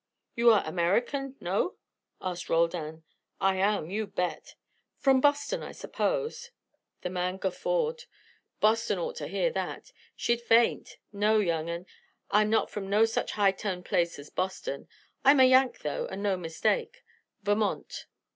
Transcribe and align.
"You 0.35 0.49
are 0.49 0.65
American, 0.65 1.35
no?" 1.39 1.75
asked 2.19 2.49
Roldan. 2.49 3.03
"I 3.39 3.57
am, 3.57 3.91
you 3.91 4.07
bet." 4.07 4.55
"From 4.97 5.21
Boston, 5.21 5.61
I 5.61 5.73
suppose?" 5.73 6.49
The 7.01 7.11
man 7.11 7.37
guffawed. 7.37 8.05
"Boston 8.59 8.97
ought 8.97 9.15
to 9.17 9.27
hear 9.27 9.51
that. 9.51 9.91
She'd 10.15 10.41
faint. 10.41 10.97
No, 11.13 11.37
young 11.37 11.69
'un, 11.69 11.85
I'm 12.31 12.49
not 12.49 12.71
from 12.71 12.89
no 12.89 13.05
such 13.05 13.33
high 13.33 13.51
toned 13.51 13.85
place 13.85 14.17
as 14.17 14.31
Boston. 14.31 14.87
I'm 15.23 15.39
a 15.39 15.43
Yank 15.43 15.81
though, 15.81 16.07
and 16.07 16.23
no 16.23 16.35
mistake. 16.35 17.03
Vermont." 17.43 18.07